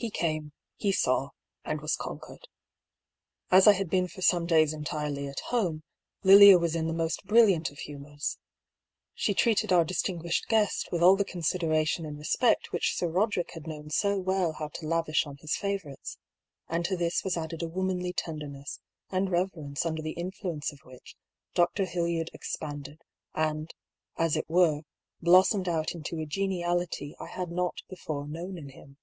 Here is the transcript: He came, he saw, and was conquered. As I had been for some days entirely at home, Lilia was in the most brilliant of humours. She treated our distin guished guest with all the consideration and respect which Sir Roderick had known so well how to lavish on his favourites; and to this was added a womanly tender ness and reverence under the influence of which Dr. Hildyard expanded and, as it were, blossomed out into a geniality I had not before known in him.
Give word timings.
He 0.00 0.10
came, 0.10 0.52
he 0.76 0.92
saw, 0.92 1.30
and 1.64 1.80
was 1.80 1.96
conquered. 1.96 2.46
As 3.50 3.66
I 3.66 3.72
had 3.72 3.90
been 3.90 4.06
for 4.06 4.22
some 4.22 4.46
days 4.46 4.72
entirely 4.72 5.26
at 5.26 5.40
home, 5.46 5.82
Lilia 6.22 6.56
was 6.56 6.76
in 6.76 6.86
the 6.86 6.92
most 6.94 7.24
brilliant 7.24 7.72
of 7.72 7.80
humours. 7.80 8.38
She 9.14 9.34
treated 9.34 9.72
our 9.72 9.84
distin 9.84 10.22
guished 10.22 10.46
guest 10.46 10.92
with 10.92 11.02
all 11.02 11.16
the 11.16 11.24
consideration 11.24 12.06
and 12.06 12.16
respect 12.16 12.70
which 12.70 12.94
Sir 12.94 13.08
Roderick 13.08 13.50
had 13.54 13.66
known 13.66 13.90
so 13.90 14.20
well 14.20 14.52
how 14.52 14.68
to 14.74 14.86
lavish 14.86 15.26
on 15.26 15.36
his 15.38 15.56
favourites; 15.56 16.16
and 16.68 16.84
to 16.84 16.96
this 16.96 17.24
was 17.24 17.36
added 17.36 17.60
a 17.64 17.68
womanly 17.68 18.12
tender 18.12 18.46
ness 18.46 18.78
and 19.10 19.30
reverence 19.32 19.84
under 19.84 20.00
the 20.00 20.12
influence 20.12 20.70
of 20.70 20.78
which 20.84 21.16
Dr. 21.54 21.84
Hildyard 21.86 22.30
expanded 22.32 23.02
and, 23.34 23.74
as 24.16 24.36
it 24.36 24.48
were, 24.48 24.82
blossomed 25.20 25.68
out 25.68 25.90
into 25.90 26.20
a 26.20 26.24
geniality 26.24 27.16
I 27.18 27.26
had 27.26 27.50
not 27.50 27.82
before 27.88 28.28
known 28.28 28.56
in 28.56 28.68
him. 28.68 28.96